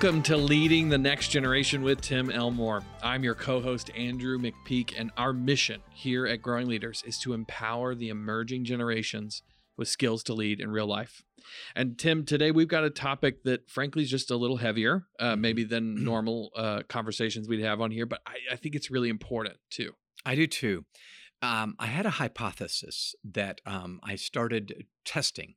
[0.00, 2.84] Welcome to Leading the Next Generation with Tim Elmore.
[3.02, 7.32] I'm your co host, Andrew McPeak, and our mission here at Growing Leaders is to
[7.32, 9.42] empower the emerging generations
[9.76, 11.24] with skills to lead in real life.
[11.74, 15.32] And Tim, today we've got a topic that, frankly, is just a little heavier, uh,
[15.32, 15.40] Mm-hmm.
[15.40, 19.08] maybe than normal uh, conversations we'd have on here, but I, I think it's really
[19.08, 19.94] important too.
[20.24, 20.84] I do too.
[21.42, 25.54] Um, I had a hypothesis that um, I started testing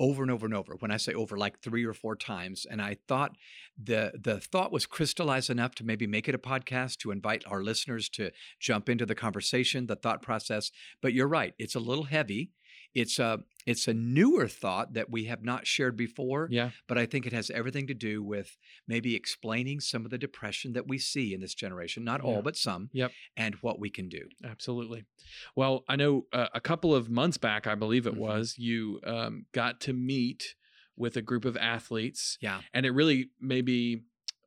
[0.00, 0.74] over and over and over.
[0.78, 3.36] When I say over, like three or four times, and I thought
[3.82, 7.62] the the thought was crystallized enough to maybe make it a podcast to invite our
[7.62, 8.30] listeners to
[8.60, 10.70] jump into the conversation, the thought process.
[11.00, 12.50] But you're right; it's a little heavy.
[12.94, 16.48] It's a it's a newer thought that we have not shared before.
[16.50, 16.70] Yeah.
[16.86, 20.74] but I think it has everything to do with maybe explaining some of the depression
[20.74, 22.28] that we see in this generation, not Yeah.
[22.30, 23.12] all, but some, Yep.
[23.38, 24.28] and what we can do.
[24.44, 25.04] Absolutely.
[25.56, 28.18] Well, I know uh, a couple of months back, I believe it Mhm.
[28.18, 30.54] was, you um, got to meet
[30.96, 32.60] with a group of athletes, Yeah.
[32.74, 34.02] and it really maybe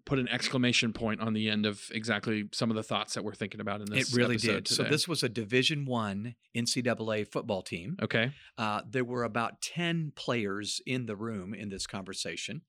[0.07, 3.35] put an exclamation point on the end of exactly some of the thoughts that we're
[3.35, 4.11] thinking about in this.
[4.13, 4.67] It really did.
[4.67, 7.97] So this was a Division One NCAA football team.
[8.01, 8.31] Okay.
[8.57, 12.61] Uh, there were about ten players in the room in this conversation,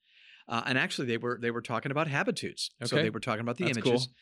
[0.49, 2.71] uh, and actually they were they were talking about habitudes.
[2.85, 3.05] So Okay.
[3.05, 4.07] they were talking about the That's images.
[4.07, 4.15] cool.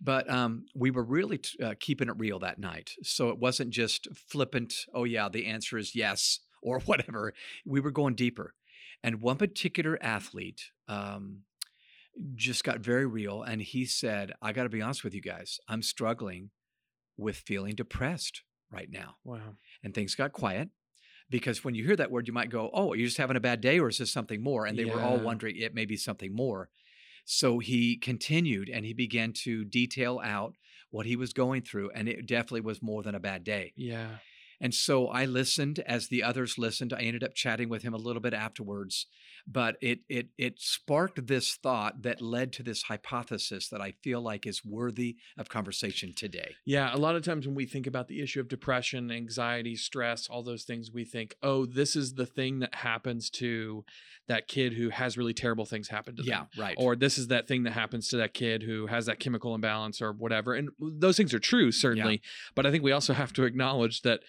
[0.00, 2.90] But um, we were really t- uh, keeping it real that night.
[3.02, 4.72] So it wasn't just flippant.
[4.94, 7.34] Oh yeah, the answer is yes or whatever.
[7.66, 8.54] We were going deeper.
[9.04, 11.40] And one particular athlete um,
[12.34, 15.58] just got very real, and he said, "I got to be honest with you guys.
[15.68, 16.50] I'm struggling
[17.16, 19.56] with feeling depressed right now." Wow.
[19.82, 20.70] and things got quiet
[21.30, 23.60] because when you hear that word you might go oh you're just having a bad
[23.60, 26.34] day or is this something more and they were all wondering it may be something
[26.34, 26.68] more
[27.24, 30.54] so he continued and he began to detail out
[30.90, 34.18] what he was going through and it definitely was more than a bad day Yeah.
[34.62, 37.98] And so i listened as the others listened i ended up chatting with him a
[37.98, 39.06] little bit afterwards
[39.46, 44.20] but it it it sparked this thought that led to this hypothesis that i feel
[44.22, 48.06] like is worthy of conversation today Yeah, a lot of times when we think about
[48.08, 52.26] the issue of depression, anxiety, stress, all those things, we think, oh, this is the
[52.26, 53.84] thing that happens to
[54.28, 56.46] that kid who has really terrible things happen to them.
[56.56, 59.18] yeah right Or this is that thing that happens to that kid who has that
[59.18, 60.54] chemical imbalance or whatever.
[60.54, 62.22] And those things are true, certainly.
[62.54, 64.20] But I think we also have to acknowledge that,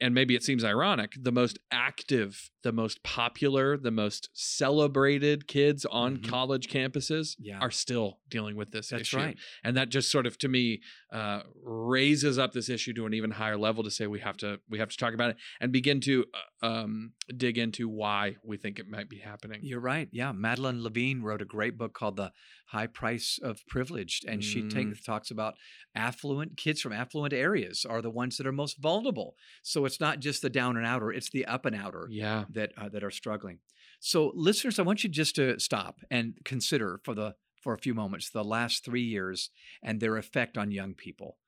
[0.00, 5.84] and maybe it seems ironic, the most active, the most popular, the most celebrated kids
[5.84, 6.28] on Mhm.
[6.28, 7.60] college campuses Yeah.
[7.60, 10.80] are still dealing with this that's issue right and that just sort of to me
[11.12, 14.58] uh, raises up this issue to an even higher level to say we have to
[14.68, 16.24] we have to talk about it and begin to
[16.62, 19.60] uh, um, dig into why we think it might be happening.
[19.62, 20.08] You're right.
[20.10, 20.32] Yeah.
[20.32, 22.32] Madeline Levine wrote a great book called The
[22.68, 25.04] High Price of Privilege And she take, Mm.
[25.04, 25.54] talks about
[25.94, 29.36] affluent kids from affluent areas are the ones that are most vulnerable.
[29.62, 32.72] So it's not just the down and outer, it's the up and outer Yeah, that,
[32.76, 33.58] uh, that are struggling.
[34.00, 37.94] So, listeners, I want you just to stop and consider for, the, for a few
[37.94, 39.50] moments the last three years
[39.82, 41.38] and their effect on young people.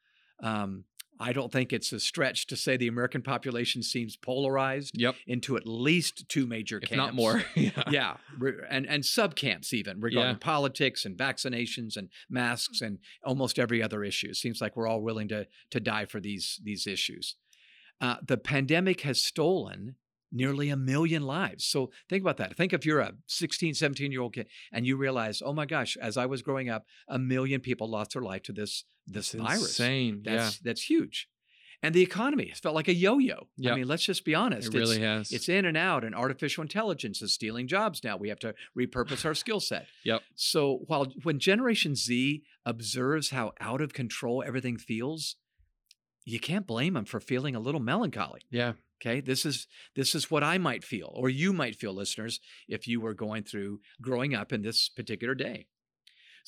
[0.43, 0.85] Um,
[1.19, 5.57] I don't think it's a stretch to say the American population seems polarized yep, into
[5.57, 7.43] at least two major if camps not more.
[7.55, 7.83] yeah.
[7.91, 8.17] yeah,
[8.69, 10.39] and and sub camps even regarding Yeah.
[10.41, 14.29] politics and vaccinations and masks and almost every other issue.
[14.29, 17.37] It seems like we're all willing to to die for these these issues.
[17.99, 19.97] Uh, the pandemic has stolen
[20.37, 21.65] nearly a million lives.
[21.65, 22.57] So think about that.
[22.57, 25.97] Think if you're a 16, 17 year old kid and you realize, oh my gosh,
[25.97, 29.43] as I was growing up, a million people lost their life to this this It's
[29.43, 29.63] virus.
[29.63, 30.23] insane.
[30.25, 31.29] That's that's huge.
[31.83, 33.49] And the economy has felt like a yo-yo.
[33.59, 33.73] Yep.
[33.73, 34.69] I mean, let's just be honest.
[34.69, 35.31] it It's- really has.
[35.31, 38.17] it's in and out, and artificial intelligence is stealing jobs now.
[38.17, 39.87] We have to repurpose our skill set.
[40.05, 40.23] Yep.
[40.35, 45.37] So while when Generation Z observes how out of control everything feels,
[46.25, 48.41] you can't blame them for feeling a little melancholy.
[48.51, 52.41] yeah, Okay, this is this is what I might feel, or you might feel, listeners,
[52.69, 55.67] if you were going through growing up in this particular day.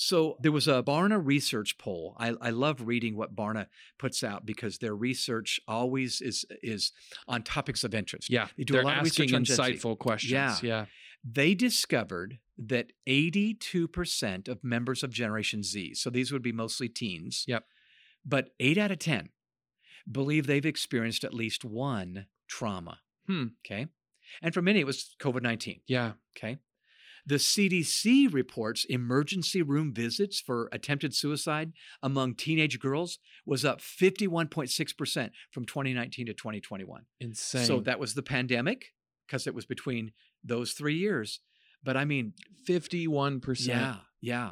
[0.00, 2.16] So there was a Barna research poll.
[2.20, 3.66] I, I love reading what Barna
[3.98, 6.92] puts out because their research always is is
[7.26, 8.30] on topics of interest.
[8.30, 8.46] yeah.
[8.56, 10.30] they do They're lot of asking research on insightful questions.
[10.32, 10.56] Yeah.
[10.62, 10.84] yeah,
[11.24, 17.44] They discovered that 82% of members of Generation Z, so these would be mostly teens,
[17.46, 17.64] Yep.
[18.24, 19.30] but eight out of 10
[20.10, 22.98] believe they've experienced at least one trauma.
[23.26, 23.46] Hmm.
[23.64, 23.86] Okay.
[24.42, 25.80] And for many, it was COVID 19.
[25.86, 26.12] yeah.
[26.36, 26.58] Okay.
[27.26, 31.72] The CDC reports emergency room visits for attempted suicide
[32.02, 37.02] among teenage girls was up 51.6% from 2019 to 2021.
[37.20, 37.66] Insane.
[37.66, 38.86] So that was the pandemic
[39.26, 40.12] because it was between
[40.42, 41.40] those three years.
[41.82, 42.32] But I mean,
[42.66, 43.78] fifty-one percent.
[43.78, 44.50] yeah, yeah.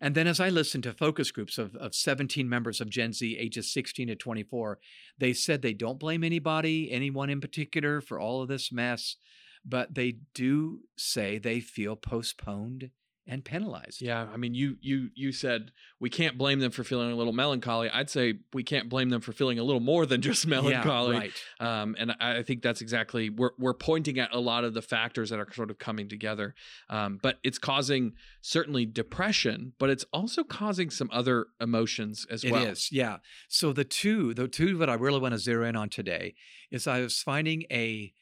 [0.00, 3.36] And then as I listened to focus groups of, of 17 members of Gen Z
[3.38, 4.78] ages 16 to 24,
[5.18, 9.16] they said they don't blame anybody, anyone in particular, for all of this mess,
[9.64, 12.90] but they do say they feel postponed
[13.26, 14.02] and penalized.
[14.02, 15.70] Yeah, I mean, you you you said
[16.00, 17.88] we can't blame them for feeling a little melancholy.
[17.90, 21.14] I'd say we can't blame them for feeling a little more than just melancholy.
[21.14, 21.80] Yeah, right.
[21.82, 24.82] Um, and I, I think that's exactly we're we're pointing at a lot of the
[24.82, 26.54] factors that are sort of coming together.
[26.88, 28.12] Um, but it's causing
[28.42, 32.64] certainly depression, but it's also causing some other emotions as It well.
[32.66, 33.18] is, yeah.
[33.48, 36.34] So the two, the two that I really want to zero in on today
[36.70, 38.12] is I was finding a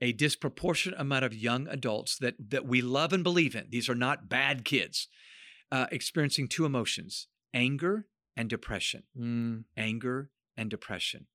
[0.00, 3.66] a disproportionate amount of young adults that that we love and believe in.
[3.70, 5.08] These are not bad kids,
[5.72, 8.06] uh, experiencing two emotions: anger
[8.36, 9.02] and depression.
[9.18, 11.26] Mm, Anger and depression.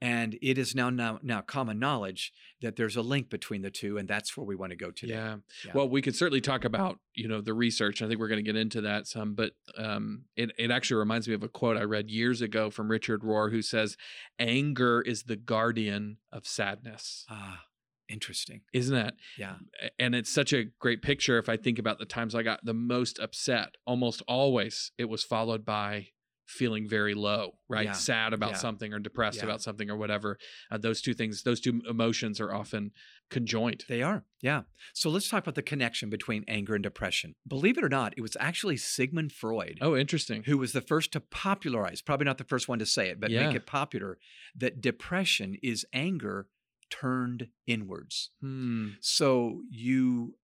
[0.00, 3.96] And it is now, now now common knowledge that there's a link between the two,
[3.96, 5.14] and that's where we want to go today.
[5.14, 5.36] yeah.
[5.64, 5.72] Yeah.
[5.72, 8.02] Well, we could certainly talk about you know the research.
[8.02, 11.26] I think we're going to get into that some, but um, it it actually reminds
[11.26, 13.96] me of a quote I read years ago from Richard Rohr, who says,
[14.38, 17.62] "Anger is the guardian of sadness." Ah,
[18.08, 18.62] interesting.
[18.72, 19.14] Isn't that?
[19.38, 19.56] Yeah.
[19.98, 21.38] And it's such a great picture.
[21.38, 25.22] If I think about the times I got the most upset, almost always it was
[25.24, 26.08] followed by
[26.46, 27.86] feeling very low, right?
[27.86, 27.92] Yeah.
[27.92, 28.56] Sad about Yeah.
[28.58, 29.44] something or depressed Yeah.
[29.44, 30.38] about something or whatever.
[30.70, 32.92] Uh, those two things, those two emotions are often
[33.30, 33.86] conjoined.
[33.88, 34.64] They are, yeah.
[34.92, 37.34] So let's talk about the connection between anger and depression.
[37.48, 40.42] Believe it or not, it was actually Sigmund Freud Oh, interesting.
[40.44, 43.30] who was the first to popularize, probably not the first one to say it, but
[43.30, 44.18] make it popular,
[44.54, 46.48] that depression is anger
[46.90, 48.30] turned inwards.
[48.40, 48.90] Hmm.
[49.00, 50.34] So you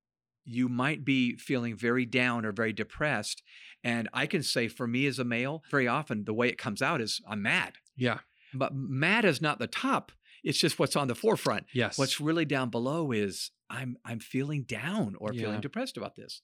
[0.45, 3.43] you might be feeling very down or very depressed.
[3.85, 6.83] And I can say for me as a male, very often the way it comes
[6.83, 7.75] out is I'm mad.
[7.97, 8.21] Yeah.
[8.55, 10.11] But mad is not the top.
[10.43, 11.67] It's just what's on the forefront.
[11.75, 11.99] Yes.
[11.99, 15.43] What's really down below is I'm I'm feeling down or Yeah.
[15.43, 16.43] feeling depressed about this.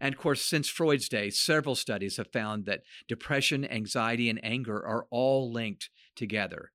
[0.00, 4.76] And of course, since Freud's day, several studies have found that depression, anxiety, and anger
[4.76, 6.70] are all linked together.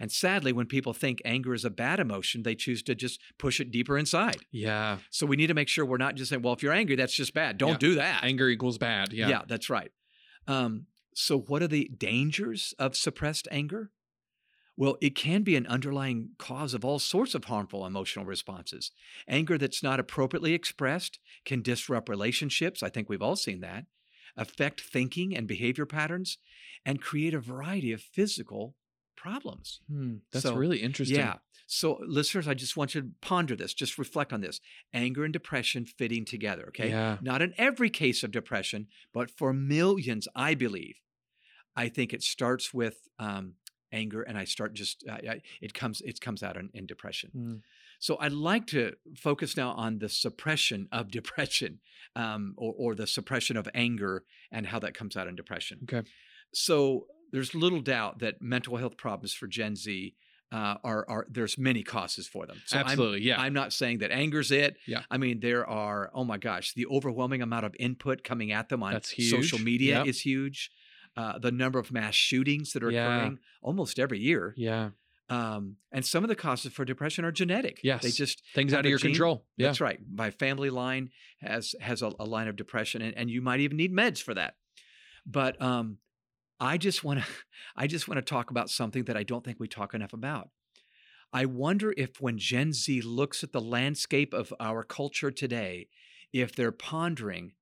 [0.00, 3.60] And sadly, when people think anger is a bad emotion, they choose to just push
[3.60, 4.38] it deeper inside.
[4.50, 4.98] yeah.
[5.10, 7.14] So we need to make sure we're not just saying, well, if you're angry, that's
[7.14, 7.58] just bad.
[7.58, 7.78] Don't Yeah.
[7.78, 8.24] do that.
[8.24, 9.12] Anger equals bad.
[9.12, 9.28] Yeah.
[9.28, 9.90] Yeah, that's right.
[10.46, 13.92] Um, so, what are the dangers of suppressed anger?
[14.76, 18.90] Well, it can be an underlying cause of all sorts of harmful emotional responses.
[19.28, 22.82] Anger that's not appropriately expressed can disrupt relationships.
[22.82, 23.86] I think we've all seen that,
[24.36, 26.38] affect thinking and behavior patterns,
[26.84, 28.74] and create a variety of physical
[29.24, 29.80] problems.
[29.90, 30.16] Hmm.
[30.32, 31.16] That's So, really interesting.
[31.18, 31.36] Yeah.
[31.66, 34.60] So, listeners, I just want you to ponder this, just reflect on this.
[34.92, 36.90] Anger and depression fitting together, okay?
[36.90, 37.16] Yeah.
[37.22, 40.96] Not in every case of depression, but for millions, I believe.
[41.74, 43.54] I think it starts with um,
[43.92, 47.30] anger, and I start just I, it comes it comes out in, in depression.
[47.32, 47.54] Hmm.
[47.98, 51.80] So I'd like to focus now on the suppression of depression,
[52.14, 55.78] um, or, or the suppression of anger, and how that comes out in depression.
[55.84, 56.06] Okay.
[56.52, 60.14] So there's little doubt that mental health problems for Gen Z
[60.52, 62.58] uh, are are there's many causes for them.
[62.66, 63.22] So I'm- Absolutely.
[63.22, 63.40] yeah.
[63.40, 64.76] I'm not saying that anger's it.
[64.86, 65.02] Yeah.
[65.10, 68.82] I mean, there are, oh my gosh, the overwhelming amount of input coming at them
[68.84, 70.06] on social media Yep.
[70.06, 70.70] is huge.
[71.16, 73.04] Uh, the number of mass shootings that are Yeah.
[73.16, 74.54] occurring almost every year.
[74.56, 74.90] yeah.
[75.30, 77.80] Um, and some of the causes for depression are genetic.
[77.82, 79.12] Yes, They just, Things out of your gene.
[79.12, 79.46] control.
[79.56, 79.68] Yeah.
[79.68, 79.98] that's right.
[80.12, 81.10] My family line
[81.40, 84.34] has has a, a line of depression, and, and you might even need meds for
[84.34, 84.56] that.
[85.26, 85.96] But um,
[86.60, 87.26] I just want to
[87.76, 90.50] I just want to talk about something that I don't think we talk enough about.
[91.32, 95.88] I wonder if when Gen Z looks at the landscape of our culture today,
[96.32, 97.52] if they're pondering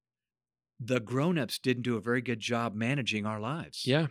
[0.84, 3.86] the grown-ups didn't do a very good job managing our lives.
[3.86, 4.08] Yeah.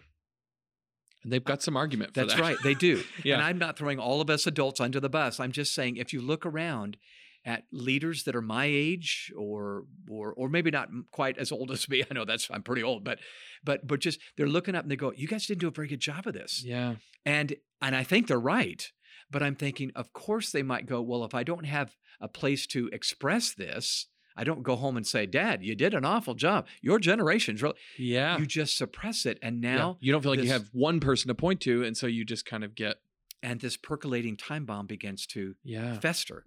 [1.24, 2.28] And they've got some argument for that.
[2.30, 2.42] That's that.
[2.42, 3.04] right, they do.
[3.24, 3.36] Yeah.
[3.36, 5.40] And I'm not throwing all of us adults under the bus.
[5.40, 6.98] I'm just saying if you look around
[7.46, 11.90] at leaders that are my age or or or maybe not quite as old as
[11.90, 12.04] me.
[12.10, 13.20] I know that's I'm pretty old, but
[13.64, 15.88] but but just they're looking up and they go, "You guys didn't do a very
[15.88, 16.96] good job of this." yeah.
[17.26, 18.92] And and I think they're right.
[19.30, 22.68] But I'm thinking, of course they might go, "Well, if I don't have a place
[22.68, 26.68] to express this, I don't go home and say, "Dad, you did an awful job.
[26.82, 28.38] Your generation's really." Yeah.
[28.38, 29.76] You just suppress it and Yeah.
[29.76, 32.26] now you don't feel like you have one person to point to, and so you
[32.26, 32.98] just kind of get
[33.44, 36.00] and this percolating time bomb begins to yeah.
[36.00, 36.46] fester.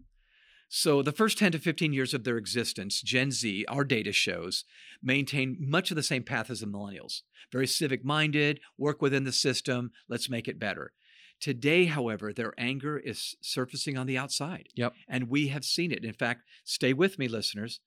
[0.76, 4.64] So, the first 10 to 15 years of their existence, Gen Z, our data shows,
[5.00, 7.22] maintain much of the same path as the millennials.
[7.52, 10.92] Very civic minded, work within the system, let's make it better.
[11.38, 14.66] Today, however, their anger is surfacing on the outside.
[14.74, 14.94] Yep.
[15.08, 16.04] And we have seen it.
[16.04, 17.78] In fact, stay with me, listeners.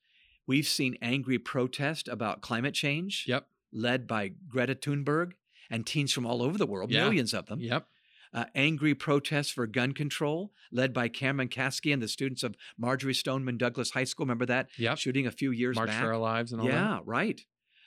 [0.47, 3.49] We've seen angry protest about climate change, Yep.
[3.73, 5.33] led by Greta Thunberg
[5.69, 7.03] and teens from all over the world, Yeah.
[7.03, 7.85] millions of them Yep.
[8.33, 13.13] Uh, angry protests for gun control, led by Cameron Kasky and the students of Marjory
[13.13, 14.25] Stoneman Douglas High School.
[14.25, 14.97] Remember that Yep.
[14.97, 16.01] shooting a few years March back?
[16.01, 16.73] for Our Lives and all that.
[16.73, 17.41] yeah, right.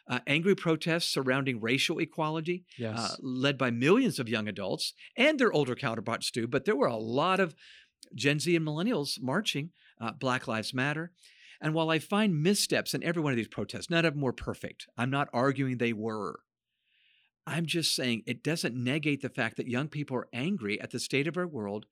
[0.08, 2.98] Uh, angry protests surrounding racial equality, Yes.
[2.98, 6.48] uh, led by millions of young adults and their older counterparts too.
[6.48, 7.54] But there were a lot of
[8.14, 9.70] Gen Z and millennials marching.
[10.00, 11.12] Uh, Black Lives Matter.
[11.60, 14.32] And while I find missteps in every one of these protests, none of them were
[14.32, 14.86] perfect.
[14.96, 16.40] I'm not arguing they were.
[17.46, 20.98] I'm just saying it doesn't negate the fact that young people are angry at the
[21.00, 21.86] state of our world.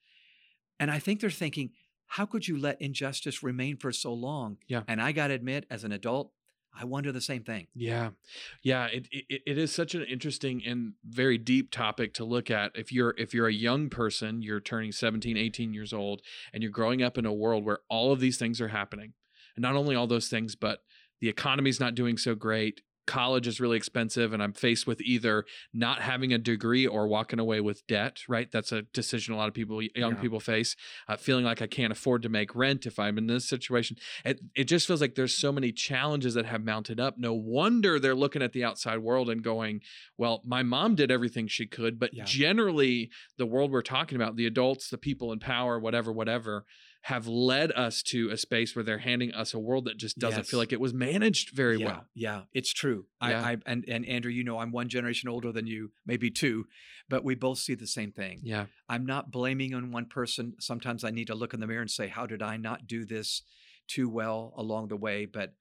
[0.79, 1.71] And I think they're thinking,
[2.07, 4.59] how could you let injustice remain for so long?
[4.67, 4.83] Yeah.
[4.89, 6.33] And I got to admit, as an adult,
[6.79, 7.67] I wonder the same thing.
[7.75, 8.11] Yeah.
[8.63, 8.87] Yeah.
[8.87, 12.73] It, it it is such an interesting and very deep topic to look at.
[12.75, 16.73] If you're if you're a young person, you're turning 17, 18 years old, and you're
[16.73, 19.15] growing up in a world where all of these things are happening.
[19.57, 20.83] And not only all those things, but
[21.21, 25.45] the economy's not doing so great college is really expensive and I'm faced with either
[25.73, 28.49] not having a degree or walking away with debt, right?
[28.53, 30.21] That's a decision a lot of people, young Yeah.
[30.21, 30.77] people face,
[31.09, 33.97] uh, feeling like I can't afford to make rent if I'm in this situation.
[34.25, 37.17] It, it just feels like there's so many challenges that have mounted up.
[37.19, 39.81] No wonder they're looking at the outside world and going,
[40.19, 42.25] well, my mom did everything she could, but Yeah.
[42.27, 46.65] generally, the world we're talking about, the adults, the people in power, whatever, whatever,
[47.03, 50.41] have led us to a space where they're handing us a world that just doesn't
[50.41, 50.51] Yes.
[50.51, 52.07] feel like it was managed very yeah, well.
[52.15, 53.07] Yeah, it's true.
[53.23, 53.43] Yeah.
[53.43, 56.67] I, I and and Andrew, you know, I'm one generation older than you, maybe two,
[57.09, 58.41] but we both see the same thing.
[58.43, 58.67] Yeah.
[58.89, 60.55] I'm not blaming on one person.
[60.59, 63.05] Sometimes I need to look in the mirror and say, how did I not do
[63.07, 63.43] this
[63.87, 65.25] too well along the way?
[65.25, 65.55] But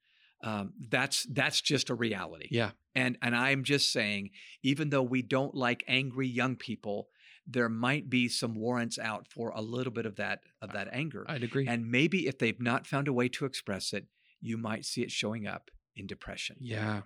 [0.43, 2.47] um, that's that's just a reality.
[2.51, 2.71] Yeah.
[2.95, 4.31] And and I'm just saying,
[4.63, 7.09] even though we don't like angry young people,
[7.45, 11.25] there might be some warrants out for a little bit of that of that anger.
[11.27, 11.67] I'd agree.
[11.67, 14.05] and maybe if they've not found a way to express it,
[14.41, 16.57] you might see it showing up in depression.
[16.59, 17.01] yeah.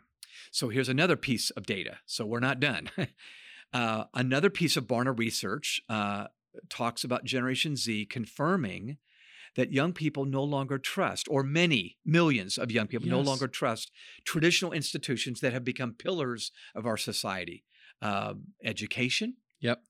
[0.51, 1.97] So here's another piece of data.
[2.05, 2.89] So we're not done.
[3.73, 6.27] uh, another piece of Barna research uh,
[6.69, 8.97] talks about Generation Z confirming
[9.55, 13.91] that young people no longer trust, or many millions of young people no longer trust
[14.25, 17.63] traditional institutions that have become pillars of our society
[18.03, 19.83] Um education, Yep.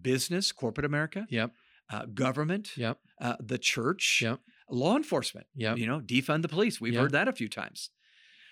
[0.00, 1.52] business, corporate America, Yep.
[1.90, 2.98] uh, government, Yep.
[3.20, 4.40] uh, the church, Yep.
[4.70, 5.46] law enforcement.
[5.54, 5.76] Yep.
[5.78, 6.80] You know, defund the police.
[6.80, 7.00] We've Yeah.
[7.02, 7.90] heard that a few times.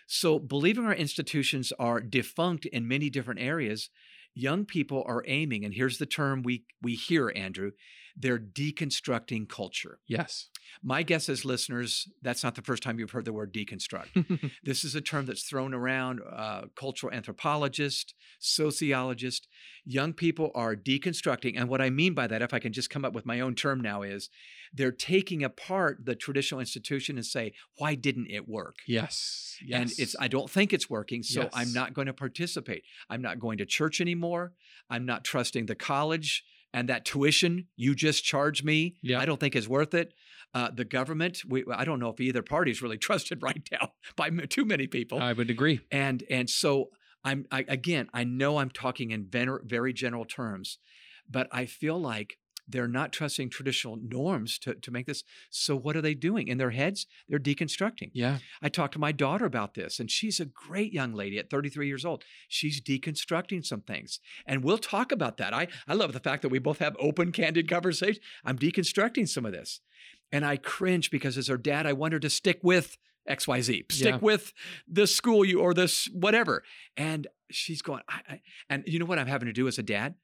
[0.07, 3.91] So, believing our institutions are defunct in many different areas,
[4.35, 7.73] young people are aiming, and here's the term we we hear, Andrew,
[8.17, 9.99] they're deconstructing culture.
[10.07, 10.49] Yes.
[10.83, 14.51] My guess is, listeners, that's not the first time you've heard the word deconstruct.
[14.63, 16.21] This is a term that's thrown around.
[16.31, 19.49] Uh, cultural anthropologist, sociologist,
[19.85, 21.55] young people are deconstructing.
[21.57, 23.55] And what I mean by that, if I can just come up with my own
[23.55, 24.29] term now, is
[24.73, 28.77] they're taking apart the traditional institution and say, why didn't it work?
[28.87, 29.57] yes.
[29.65, 29.81] Yes.
[29.81, 32.83] And it's I don't think it's working, so I'm not going to participate.
[33.09, 34.53] I'm not going to church anymore.
[34.91, 38.97] I'm not trusting the college and that tuition you just charged me.
[39.03, 39.21] Yeah.
[39.21, 40.13] I don't think is worth it.
[40.55, 43.93] Uh, the government, we, I don't know if either party is really trusted right now
[44.17, 45.19] by m- too many people.
[45.21, 45.81] I would agree.
[45.91, 46.91] and and so
[47.25, 50.79] I'm I, again, I know I'm talking in very general terms,
[51.29, 55.23] but I feel like they're not trusting traditional norms to, to make this.
[55.51, 57.07] So what are they doing in their heads?
[57.29, 58.11] They're deconstructing.
[58.13, 58.39] Yeah.
[58.61, 61.87] I talked to my daughter about this, and she's a great young lady at 33
[61.87, 62.25] years old.
[62.49, 64.19] She's deconstructing some things.
[64.47, 65.55] And we'll talk about that.
[65.55, 68.25] I, I love the fact that we both have open, candid conversations.
[68.45, 69.81] I'm deconstructing some of this.
[70.33, 72.99] And I cringe because as her dad, I want her to stick with
[73.31, 74.19] XYZ, stick Yeah.
[74.21, 74.53] with
[74.89, 76.63] this school you or this whatever.
[76.97, 79.83] And she's going, I, I, and you know what I'm having to do as a
[79.83, 80.15] dad?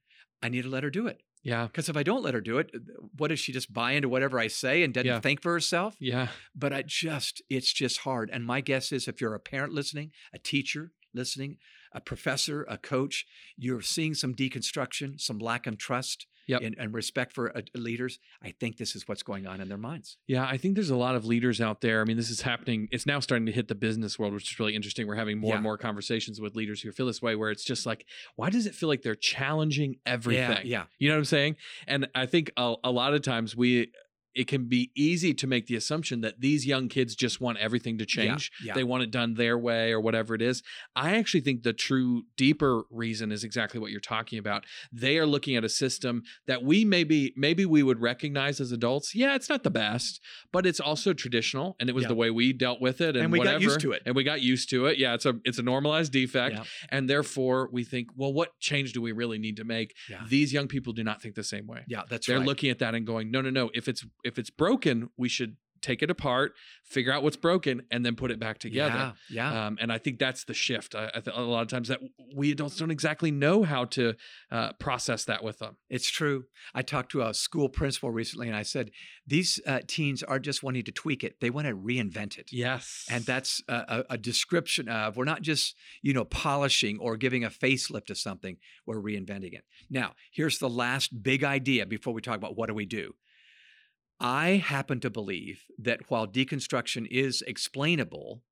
[0.42, 1.20] I need to let her do it.
[1.42, 1.66] Yeah.
[1.66, 2.70] Because if I don't let her do it,
[3.16, 5.20] what does she just buy into whatever I say and doesn't Yeah.
[5.20, 5.96] think for herself?
[5.99, 6.28] Yeah.
[6.54, 8.30] but I just, it's just hard.
[8.32, 11.56] And my guess is if you're a parent listening, a teacher listening,
[11.94, 16.62] a professor, a coach, you're seeing some deconstruction, some lack of trust Yep.
[16.62, 18.18] and, and respect for uh, leaders.
[18.42, 20.18] I think this is what's going on in their minds.
[20.26, 22.00] Yeah, I think there's a lot of leaders out there.
[22.00, 22.88] I mean, this is happening.
[22.90, 25.06] It's now starting to hit the business world, which is really interesting.
[25.06, 25.54] We're having more Yeah.
[25.54, 28.66] and more conversations with leaders who feel this way, where it's just like, why does
[28.66, 30.50] it feel like they're challenging everything?
[30.66, 30.84] Yeah, yeah.
[30.99, 31.56] You know what I'm saying?
[31.87, 33.92] And I think a, a lot of times we,
[34.34, 37.98] it can be easy to make the assumption that these young kids just want everything
[37.98, 38.50] to change.
[38.64, 38.72] yeah.
[38.74, 40.62] They want it done their way or whatever it is.
[40.96, 44.64] I actually think the true, deeper reason is exactly what you're talking about.
[44.92, 49.14] They are looking at a system that we maybe maybe we would recognize as adults.
[49.14, 50.20] Yeah, it's not the best,
[50.52, 52.08] but it's also traditional, and it was Yeah.
[52.08, 54.02] the way we dealt with it, and, And we got used to it.
[54.06, 54.98] and we got used to it.
[54.98, 56.64] Yeah, it's a it's a normalized defect, Yeah.
[56.88, 59.94] and therefore we think, well, what change do we really need to make?
[60.08, 60.24] Yeah.
[60.28, 61.84] These young people do not think the same way.
[61.88, 62.32] Yeah, that's right.
[62.34, 62.46] They're right.
[62.48, 63.70] looking at that and going, no, no, no.
[63.74, 68.07] If it's if it's broken, we should take it apart, figure out what's broken, and
[68.07, 69.14] then put it back together.
[69.29, 69.67] Yeah, yeah.
[69.67, 70.95] Um, and I think that's the shift.
[70.95, 72.00] I, I th- a lot of times that
[72.35, 74.14] we adults don't exactly know how to
[74.50, 75.76] uh, process that with them.
[75.91, 76.45] It's true.
[76.73, 78.93] I talked to a school principal recently and I said,
[79.26, 81.41] these uh, teens are just wanting to tweak it.
[81.41, 82.50] They want to reinvent it.
[82.52, 87.17] Yes, And that's a, a, a description of we're not just, you know, polishing or
[87.17, 89.64] giving a facelift to something, we're reinventing it.
[89.91, 93.14] Now, here's the last big idea before we talk about what do we do.
[94.23, 98.43] I happen to believe that while deconstruction is explainable,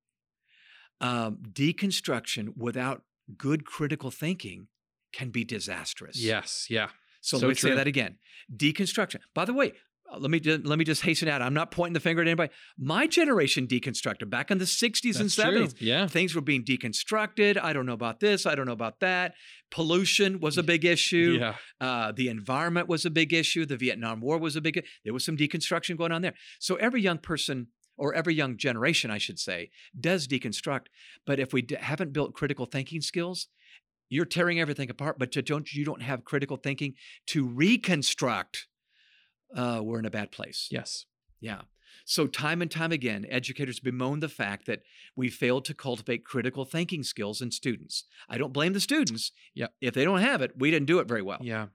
[1.00, 3.05] um, deconstruction without
[3.39, 4.67] good critical thinking
[5.12, 6.17] can be disastrous.
[6.17, 6.67] Yes.
[6.69, 6.89] Yeah.
[7.21, 8.17] So, So let me say that again.
[8.55, 9.21] Deconstruction.
[9.33, 9.75] By the way,
[10.19, 11.43] let me let me just hasten out.
[11.43, 12.52] I'm not pointing the finger at anybody.
[12.79, 15.67] My generation deconstructed back in the 60s and That's true.
[15.67, 15.75] 70s.
[15.81, 16.07] Yeah.
[16.07, 17.59] Things were being deconstructed.
[17.62, 18.47] I don't know about this.
[18.47, 19.35] I don't know about that.
[19.71, 21.38] Pollution was a big issue.
[21.40, 21.55] Yeah.
[21.81, 23.64] Uh, the environment was a big issue.
[23.67, 24.85] The Vietnam War was a big.
[25.05, 26.35] There was some deconstruction going on there.
[26.59, 30.87] So every young person, or every young generation, I should say, does deconstruct.
[31.26, 33.49] But if we d- haven't built critical thinking skills,
[34.09, 35.19] you're tearing everything apart.
[35.19, 36.95] But to don't you don't have critical thinking
[37.29, 38.67] to reconstruct,
[39.54, 40.69] uh, we're in a bad place.
[40.71, 41.07] Yes.
[41.40, 41.62] Yeah.
[42.04, 44.83] So, time and time again, educators bemoan the fact that
[45.14, 48.04] we failed to cultivate critical thinking skills in students.
[48.28, 49.33] I don't blame the students.
[49.54, 49.75] Yep.
[49.80, 51.38] If they don't have it, we didn't do it very well.
[51.40, 51.66] Yeah.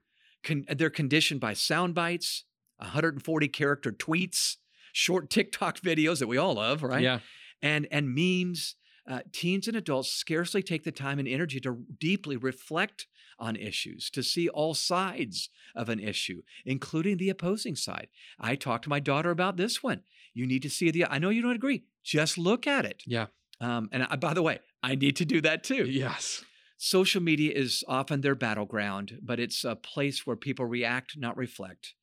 [0.44, 2.44] Con- they're conditioned by sound bites,
[2.78, 4.58] 140 character tweets,
[4.92, 7.04] short TikTok videos that we all love, right?
[7.04, 7.20] Yeah.
[7.62, 8.76] And, and memes.
[9.08, 13.08] Uh, teens and adults scarcely take the time and energy to deeply reflect
[13.38, 18.08] on issues, to see all sides of an issue, including the opposing side.
[18.40, 20.02] I talked to my daughter about this one.
[20.34, 23.04] You need to see the, I know you don't agree, just look at it.
[23.06, 23.28] Yeah.
[23.62, 25.86] Um, and I, by the way, I need to do that too.
[25.86, 26.44] Yes.
[26.78, 31.94] Social media is often their battleground, but it's a place where people react, not reflect.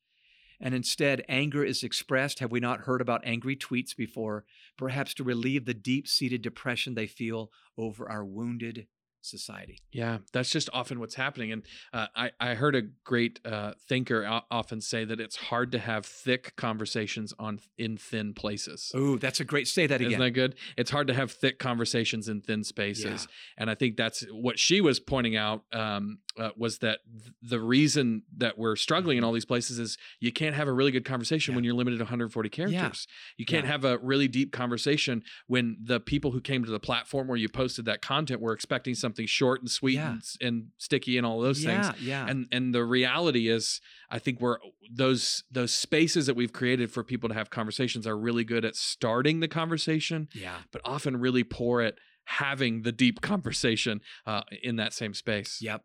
[0.59, 2.39] And instead, anger is expressed.
[2.39, 4.45] Have we not heard about angry tweets before?
[4.77, 8.87] Perhaps to relieve the deep seated depression they feel over our wounded
[9.25, 9.79] society.
[9.91, 11.51] Yeah, that's just often what's happening.
[11.51, 11.63] And
[11.93, 15.79] uh, I, I heard a great uh, thinker o- often say that it's hard to
[15.79, 18.91] have thick conversations on in thin places.
[18.95, 20.11] Oh, that's a great, say that again.
[20.11, 20.55] Isn't that good?
[20.77, 23.27] It's hard to have thick conversations in thin spaces,
[23.57, 27.59] and I think that's what she was pointing out um, uh, was that th- the
[27.59, 31.05] reason that we're struggling in all these places is you can't have a really good
[31.05, 31.51] conversation Mm-hmm.
[31.53, 31.55] Yeah.
[31.57, 33.07] when you're limited to 140 characters.
[33.37, 33.71] You can't Yeah.
[33.71, 37.49] have a really deep conversation when the people who came to the platform where you
[37.49, 40.11] posted that content were expecting something short and sweet Yeah.
[40.11, 42.25] and, and sticky and all those yeah, things yeah.
[42.27, 44.57] and and the reality is i think we're
[44.91, 48.75] those those spaces that we've created for people to have conversations are really good at
[48.75, 50.57] starting the conversation yeah.
[50.71, 51.95] but often really poor at
[52.25, 55.83] having the deep conversation uh, in that same space Yep.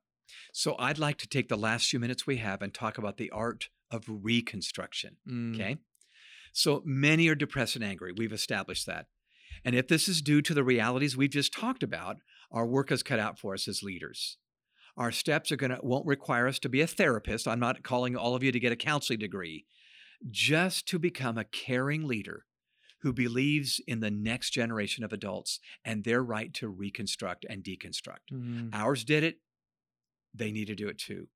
[0.52, 3.30] So I'd like to take the last few minutes we have and talk about the
[3.30, 5.16] art of reconstruction.
[5.26, 5.76] Mm, Okay.
[6.52, 8.12] So many are depressed and angry.
[8.12, 9.06] We've established that.
[9.64, 12.18] And if this is due to the realities we've just talked about,
[12.50, 14.38] our work is cut out for us as leaders.
[14.96, 17.46] Our steps are going to won't require us to be a therapist.
[17.46, 19.64] I'm not calling all of you to get a counseling degree.
[20.28, 22.44] Just to become a caring leader
[23.02, 28.32] who believes in the next generation of adults and their right to reconstruct and deconstruct.
[28.32, 29.36] mm, Ours did it.
[30.34, 31.28] They need to do it too.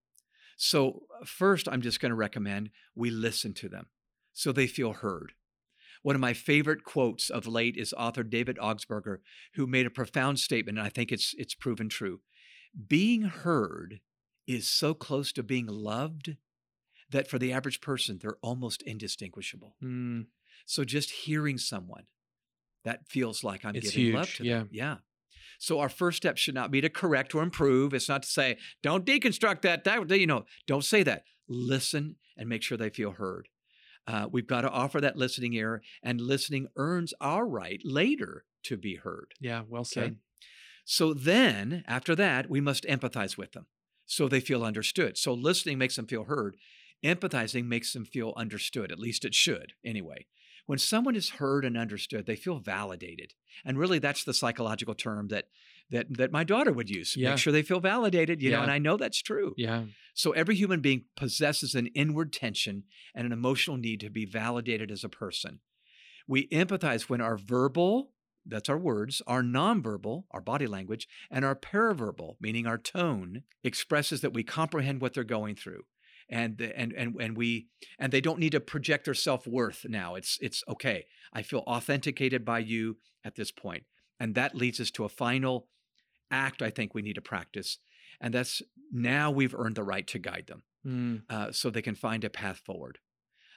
[0.57, 3.87] So, first, I'm just going to recommend we listen to them
[4.33, 5.33] so they feel heard.
[6.03, 9.19] One of my favorite quotes of late is author David Augsburger,
[9.55, 12.21] who made a profound statement, and I think it's, it's proven true.
[12.89, 14.01] Being heard
[14.47, 16.37] is so close to being loved
[17.11, 19.77] that for the average person, they're almost indistinguishable.
[19.83, 20.27] mm,
[20.67, 22.05] So just hearing someone,
[22.85, 24.69] that feels like I'm It's giving love huge, to them.
[24.73, 24.97] Yeah.
[25.59, 27.95] So our first step should not be to correct or improve.
[27.95, 29.85] It's not to say, don't deconstruct that.
[29.85, 31.23] That you know, don't say that.
[31.47, 33.49] Listen and make sure they feel heard.
[34.07, 38.77] Uh, we've got to offer that listening ear, and listening earns our right later to
[38.77, 39.33] be heard.
[39.41, 40.17] yeah well said
[40.85, 43.67] So then, after that, we must empathize with them
[44.07, 45.17] so they feel understood.
[45.17, 46.57] So listening makes them feel heard.
[47.05, 48.93] Empathizing makes them feel understood.
[48.93, 50.27] At least it should, anyway.
[50.67, 53.35] When someone is heard and understood, they feel validated.
[53.65, 55.47] And really, that's the psychological term that
[55.93, 57.15] that that my daughter would use.
[57.17, 57.31] Yeah.
[57.31, 59.55] Make sure they feel validated, you know, and I know that's true.
[59.57, 62.77] yeah So every human being possesses an inward tension
[63.15, 65.61] and an emotional need to be validated as a person.
[66.27, 68.13] We empathize when our verbal,
[68.47, 74.21] that's our words, our nonverbal, our body language, and our paraverbal, meaning our tone, expresses
[74.21, 75.83] that we comprehend what they're going through.
[76.29, 77.67] And, the- and and and we
[77.99, 80.15] and they don't need to project their self-worth now.
[80.15, 81.05] It's it's okay.
[81.33, 83.85] I feel authenticated by you at this point.
[84.21, 85.69] And that leads us to a final
[86.33, 87.79] act I think we need to practice.
[88.21, 91.95] And that's now we've earned the right to guide them Mm, uh, so they can
[91.95, 92.99] find a path forward.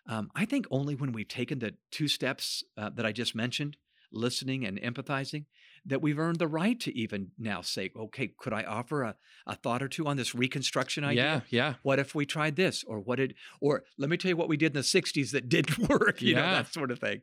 [0.08, 3.78] Um, I think only when we've taken the two steps uh, that I just mentioned,
[4.12, 5.46] listening and empathizing,
[5.88, 9.16] that we've earned the right to even now say, okay, could I offer a,
[9.48, 11.24] a thought or two on this reconstruction idea?
[11.24, 12.84] yeah yeah What if we tried this?
[12.84, 15.50] Or what did, or let me tell you what we did in the 60s that
[15.56, 16.52] didn't work, you know, Yeah.
[16.52, 17.22] that sort of thing.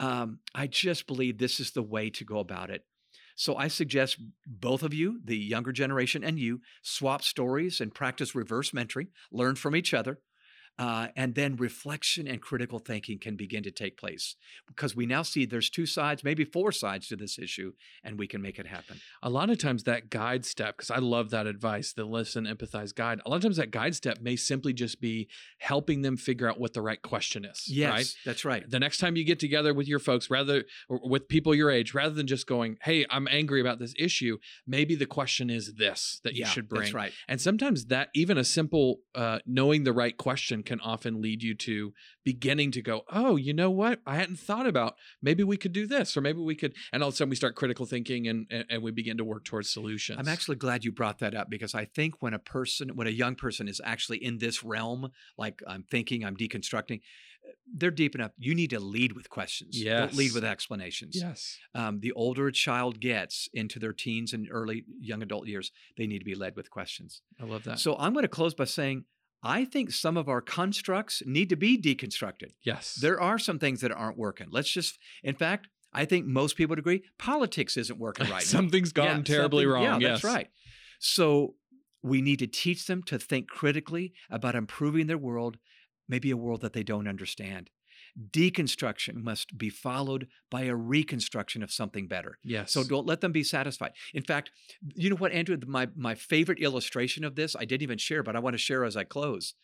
[0.00, 2.84] Um, I just believe this is the way to go about it.
[3.34, 8.34] So I suggest both of you, the younger generation and you, swap stories and practice
[8.34, 10.20] reverse mentoring, learn from each other.
[10.78, 14.34] Uh, and then reflection and critical thinking can begin to take place
[14.66, 18.26] because we now see there's two sides, maybe four sides to this issue, and we
[18.26, 19.00] can make it happen.
[19.22, 22.94] A lot of times that guide step, because I love that advice, the listen, empathize,
[22.94, 23.20] guide.
[23.24, 26.58] A lot of times that guide step may simply just be helping them figure out
[26.58, 27.68] what the right question is.
[27.68, 28.14] Yes, right?
[28.24, 28.68] that's right.
[28.68, 31.94] The next time you get together with your folks, rather or with people your age,
[31.94, 36.20] rather than just going, "Hey, I'm angry about this issue," maybe the question is this
[36.24, 36.82] that you yeah, should bring.
[36.82, 37.12] That's right.
[37.28, 41.54] And sometimes that even a simple uh, knowing the right question can often lead you
[41.54, 41.92] to
[42.24, 44.00] beginning to go, oh, you know what?
[44.06, 44.96] I hadn't thought about.
[45.22, 46.74] Maybe we could do this, or maybe we could.
[46.92, 49.24] And all of a sudden, we start critical thinking, and and, and we begin to
[49.24, 50.18] work towards solutions.
[50.18, 53.10] I'm actually glad you brought that up because I think when a person, when a
[53.10, 57.00] young person is actually in this realm, like I'm thinking, I'm deconstructing,
[57.76, 58.32] they're deep enough.
[58.38, 59.80] You need to lead with questions.
[60.00, 61.16] Don't lead with explanations.
[61.20, 65.70] yes, Um, the older a child gets into their teens and early young adult years,
[65.96, 67.22] they need to be led with questions.
[67.40, 67.78] I love that.
[67.78, 69.04] So I'm going to close by saying,
[69.44, 72.52] I think some of our constructs need to be deconstructed.
[72.64, 74.46] yes, There are some things that aren't working.
[74.50, 78.58] Let's just, in fact, I think most people would agree politics isn't working right now.
[78.58, 80.00] something's gone Yeah, terribly something- wrong.
[80.00, 80.22] Yeah, yes.
[80.22, 80.48] that's right.
[80.98, 81.54] So
[82.02, 85.58] we need to teach them to think critically about improving their world,
[86.08, 87.70] maybe a world that they don't understand.
[88.30, 92.38] Deconstruction must be followed by a reconstruction of something better.
[92.44, 92.72] Yes.
[92.72, 93.92] So don't let them be satisfied.
[94.12, 94.50] In fact,
[94.94, 95.56] you know what, Andrew?
[95.66, 98.84] My my favorite illustration of this, I didn't even share, but I want to share
[98.84, 99.54] as I close.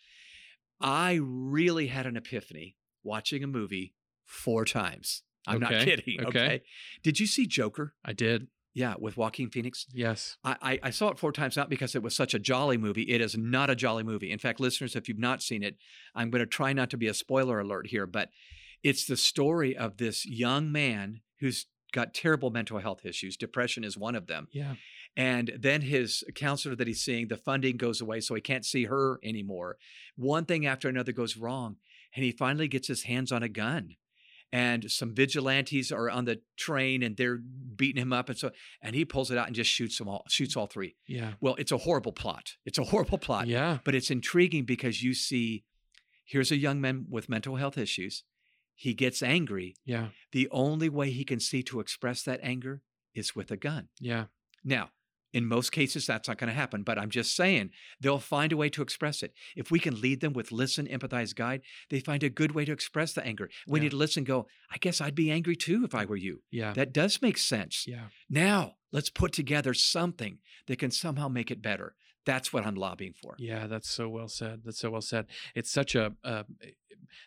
[0.81, 5.23] I really had an epiphany watching a movie four times.
[5.47, 6.21] I'm not kidding.
[6.21, 6.29] okay.
[6.29, 6.63] Okay.
[7.03, 7.95] Did you see Joker?
[8.05, 8.49] I did.
[8.73, 9.87] Yeah, with Joaquin Phoenix.
[9.93, 10.37] Yes.
[10.45, 13.03] I, I, I saw it four times, not because it was such a jolly movie.
[13.03, 14.31] It is not a jolly movie.
[14.31, 15.77] In fact, listeners, if you've not seen it,
[16.15, 18.31] I'm going to try not to be a spoiler alert here, but
[18.83, 23.37] it's the story of this young man who's got terrible mental health issues.
[23.37, 24.47] Depression is one of them.
[24.53, 24.75] Yeah.
[25.17, 28.85] And then his counselor that he's seeing, the funding goes away, so he can't see
[28.85, 29.77] her anymore.
[30.17, 31.77] One thing after another goes wrong,
[32.15, 33.97] and he finally gets his hands on a gun.
[34.53, 38.29] And some vigilantes are on the train and they're beating him up.
[38.29, 38.51] And so,
[38.83, 40.97] and he pulls it out and just shoots them all, shoots all three.
[41.07, 41.35] Yeah.
[41.41, 42.55] Well, it's a horrible plot.
[42.65, 43.79] It's a horrible plot, Yeah.
[43.85, 45.65] but it's intriguing because you see
[46.25, 48.25] here's a young man with mental health issues.
[48.75, 49.77] He gets angry.
[49.85, 50.09] Yeah.
[50.33, 52.83] The only way he can see to express that anger
[53.15, 53.89] is with a gun.
[54.01, 54.25] Yeah.
[54.65, 54.91] Now,
[55.33, 58.57] in most cases, that's not going to happen, but I'm just saying they'll find a
[58.57, 59.33] way to express it.
[59.57, 62.73] If we can lead them with listen, empathize, guide, they find a good way to
[62.73, 63.49] express the anger.
[63.67, 63.83] We Yeah.
[63.85, 66.43] need to listen, go, I guess I'd be angry too if I were you.
[66.51, 66.73] Yeah.
[66.73, 67.85] That does make sense.
[67.87, 68.07] Yeah.
[68.29, 71.95] Now, let's put together something that can somehow make it better.
[72.27, 73.35] That's what I'm lobbying for.
[73.39, 74.61] Yeah, that's so well said.
[74.65, 75.27] That's so well said.
[75.55, 76.45] It's such a uh,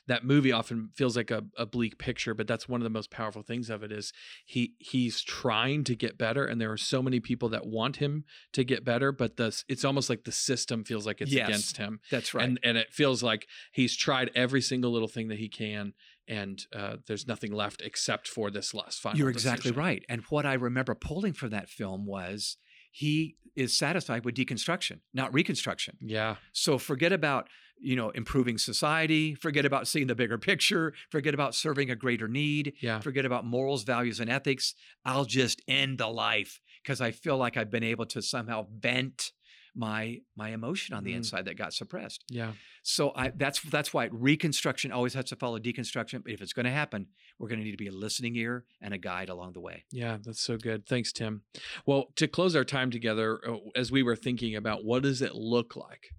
[0.08, 3.12] that movie often feels like a, a bleak picture, but that's one of the most
[3.12, 4.14] powerful things of it is
[4.46, 8.24] he he's trying to get better, and there are so many people that want him
[8.54, 11.78] to get better, but the it's almost like the system feels like it's Yes, against
[11.78, 12.46] him, That's right.
[12.46, 15.94] and and it feels like he's tried every single little thing that he can,
[16.28, 19.18] and uh, there's nothing left except for this last final.
[19.20, 19.80] You're exactly decision.
[19.84, 20.06] right.
[20.08, 22.58] And what I remember pulling from that film was
[22.94, 25.98] he is satisfied with deconstruction, not reconstruction.
[26.00, 31.34] Yeah, So forget about, you know, improving society, forget about seeing the bigger picture, forget
[31.34, 34.76] about serving a greater need, yeah, forget about morals, values, and ethics.
[35.06, 39.32] I'll just end the life because I feel like I've been able to somehow vent
[39.76, 41.18] my my emotion on the Mm.
[41.18, 42.24] inside that got suppressed.
[42.30, 42.54] yeah.
[42.84, 46.24] So I that's that's why reconstruction always has to follow deconstruction.
[46.24, 47.08] But if it's going to happen,
[47.40, 49.86] we're going to need to be a listening ear and a guide along the way.
[49.92, 50.86] Yeah, that's so good.
[50.86, 51.42] Thanks, Tim.
[51.86, 55.34] Well, to close our time together, uh, as we were thinking about what does it
[55.34, 56.10] look like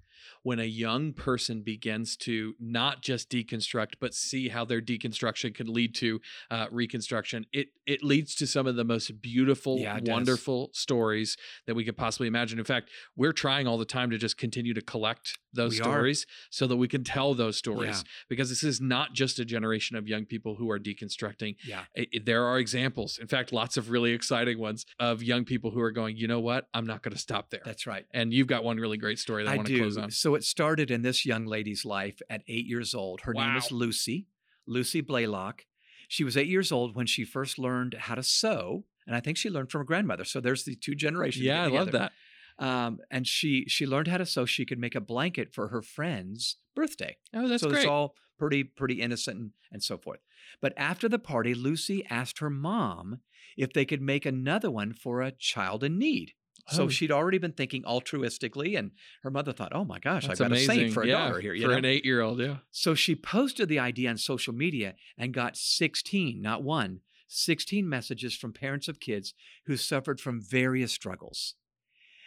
[0.44, 5.66] when a young person begins to not just deconstruct, but see how their deconstruction can
[5.66, 6.20] lead to
[6.52, 10.12] uh, reconstruction, it it leads to some of the most beautiful, Yeah, it does.
[10.12, 12.58] wonderful stories that we could possibly imagine.
[12.58, 15.84] In fact, we're trying all the time to just continue to collect those We are.
[15.84, 18.10] stories so that we can tell those stories Yeah.
[18.28, 21.84] because this is not just a generation of young people who are deconstructing Yeah.
[21.94, 25.70] it- it- there are examples in fact lots of really exciting ones of young people
[25.70, 28.04] who are going you know what i'm not going to stop there That's right.
[28.12, 30.33] and you've got one really great story that i, I want to close on So
[30.34, 33.22] it started in this young lady's life at eight years old.
[33.22, 34.26] Her name is Lucy,
[34.66, 35.64] Lucy Blaylock.
[36.08, 38.84] She was eight years old when she first learned how to sew.
[39.06, 40.24] And I think she learned from her grandmother.
[40.24, 41.44] So there's the two generations.
[41.44, 42.12] yeah i love that
[42.58, 44.44] Um, and she she learned how to sew.
[44.46, 47.16] She could make a blanket for her friend's birthday.
[47.34, 50.20] oh that's so great it's all pretty pretty innocent and, and so forth.
[50.60, 53.20] But after the party, Lucy asked her mom
[53.56, 56.32] if they could make another one for a child in need.
[56.68, 56.88] So Oh.
[56.88, 60.52] she'd already been thinking altruistically, and her mother thought, "Oh my gosh, that's I've got
[60.52, 61.78] amazing a saint for a yeah, daughter here." You for know?
[61.78, 66.62] an eight-year-old yeah So she posted the idea on social media and got 16, not
[66.62, 69.34] one, 16 messages from parents of kids
[69.66, 71.54] who suffered from various struggles.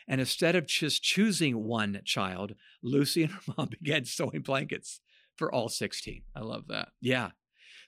[0.08, 5.02] And instead of just choosing one child, Lucy and her mom began sewing blankets
[5.36, 6.24] for all 16.
[6.36, 6.90] I love that.
[7.02, 7.32] Yeah.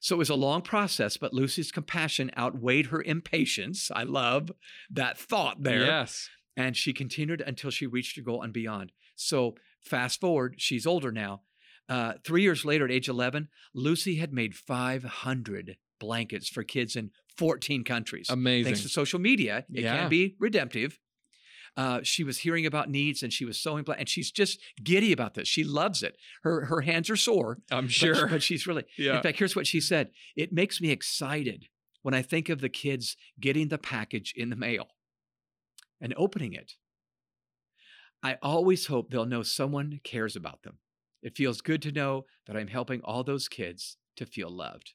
[0.02, 3.92] So it was a long process, but Lucy's compassion outweighed her impatience.
[3.94, 4.52] I love
[4.90, 5.86] that thought there.
[5.86, 6.30] Yes.
[6.60, 8.92] And she continued until she reached her goal and beyond.
[9.16, 11.42] So fast forward, she's older now.
[11.88, 17.12] Uh, three years later, at age 11, Lucy had made 500 blankets for kids in
[17.38, 18.30] 14 countries.
[18.30, 18.66] Amazing.
[18.66, 19.98] Thanks to social media, it Yeah.
[19.98, 21.00] can be redemptive.
[21.78, 25.12] Uh, she was hearing about needs and she was sewing, bla- and she's just giddy
[25.14, 25.48] about this.
[25.48, 26.18] She loves it.
[26.44, 28.28] Her her hands are sore, I'm but- sure.
[28.28, 28.84] but she's really.
[28.98, 29.18] yeah.
[29.18, 31.68] In fact, here's what she said: "It makes me excited
[32.02, 34.90] when I think of the kids getting the package in the mail
[36.02, 36.74] and opening it.
[38.22, 40.80] I always hope they'll know someone cares about them.
[41.22, 44.94] It feels good to know that I'm helping all those kids to feel loved.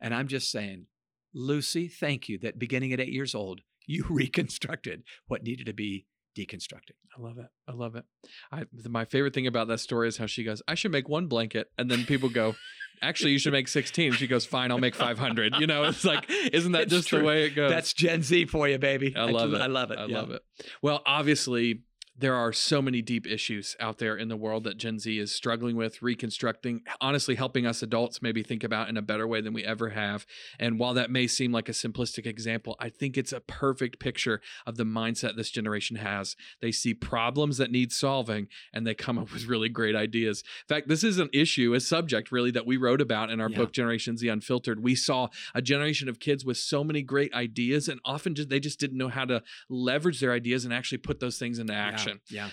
[0.00, 0.86] And I'm just saying,
[1.34, 6.06] Lucy, thank you that beginning at eight years old, you reconstructed what needed to be
[6.36, 6.92] deconstructed.
[7.16, 7.46] I love it.
[7.66, 8.04] I love it.
[8.52, 11.26] I my favorite thing about that story is how she goes, "I should make one
[11.26, 12.54] blanket," and then people go,
[13.02, 16.30] "Actually, you should make 16." She goes, "Fine, I'll make 500." You know, it's like,
[16.30, 17.70] isn't that It's just the way it goes?
[17.70, 19.14] That's Gen Z for you, baby.
[19.16, 19.60] I love it.
[19.60, 19.98] I love it.
[19.98, 20.20] I yeah.
[20.20, 20.42] love it.
[20.82, 21.82] Well, obviously,
[22.20, 25.32] there are so many deep issues out there in the world that Gen Z is
[25.32, 29.52] struggling with, reconstructing, honestly, helping us adults maybe think about in a better way than
[29.52, 30.26] we ever have.
[30.58, 34.40] And while that may seem like a simplistic example, I think it's a perfect picture
[34.66, 36.34] of the mindset this generation has.
[36.60, 40.42] They see problems that need solving and they come up with really great ideas.
[40.68, 43.48] In fact, this is an issue, a subject really that we wrote about in our
[43.48, 43.58] Yeah.
[43.58, 44.82] book, Generation Z Unfiltered.
[44.82, 48.58] We saw a generation of kids with so many great ideas and often just, they
[48.60, 52.07] just didn't know how to leverage their ideas and actually put those things into action.
[52.07, 52.07] Yeah.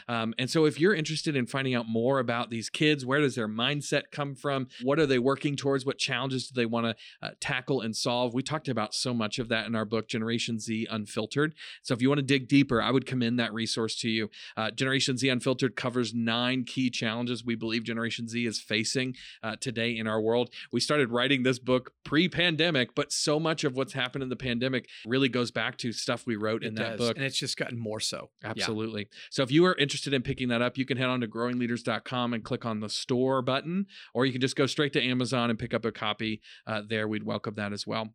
[0.08, 3.36] Um, and so, if you're interested in finding out more about these kids, where does
[3.36, 4.68] their mindset come from?
[4.84, 5.86] What are they working towards?
[5.86, 8.34] What challenges do they want to uh, tackle and solve?
[8.34, 11.56] We talked about so much of that in our book, Generation Z Unfiltered.
[11.82, 14.30] So, if you want to dig deeper, I would commend that resource to you.
[14.58, 19.56] Uh, Generation Z Unfiltered covers nine key challenges we believe Generation Z is facing uh,
[19.60, 20.50] today in our world.
[20.72, 24.36] We started writing this book pre pandemic, but so much of what's happened in the
[24.36, 27.16] pandemic really goes back to stuff we wrote in It that book.
[27.16, 28.30] And it's just gotten more so.
[28.44, 28.50] Yeah.
[28.52, 29.08] Absolutely.
[29.30, 32.34] So if you are interested in picking that up, you can head on to growingleaders.com
[32.34, 35.58] and click on the store button, or you can just go straight to Amazon and
[35.58, 37.08] pick up a copy uh, there.
[37.08, 38.10] We'd welcome that as well.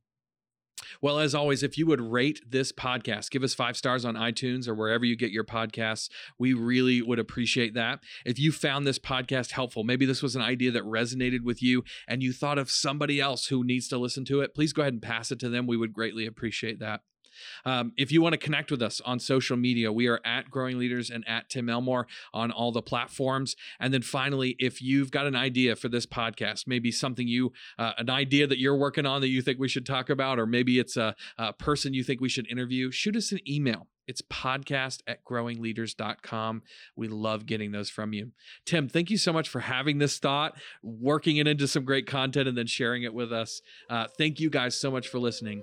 [1.02, 4.66] Well, as always, if you would rate this podcast, give us five stars on iTunes
[4.66, 6.08] or wherever you get your podcasts.
[6.38, 8.00] We really would appreciate that.
[8.24, 11.84] If you found this podcast helpful, maybe this was an idea that resonated with you
[12.08, 14.94] and you thought of somebody else who needs to listen to it, please go ahead
[14.94, 15.66] and pass it to them.
[15.66, 17.00] We would greatly appreciate that.
[17.64, 20.79] Um, if you want to connect with us on social media, we are at Growing
[20.79, 23.57] Leaders and at Tim Elmore on all the platforms.
[23.79, 27.92] And then finally, if you've got an idea for this podcast, maybe something you, uh,
[27.98, 30.79] an idea that you're working on that you think we should talk about, or maybe
[30.79, 33.87] it's a, a person you think we should interview, shoot us an email.
[34.11, 36.62] It's podcast at growingleaders.com.
[36.96, 38.33] We love getting those from you.
[38.64, 42.48] Tim, thank you so much for having this thought, working it into some great content,
[42.48, 43.62] and then sharing it with us.
[43.88, 45.62] Uh, thank you guys so much for listening,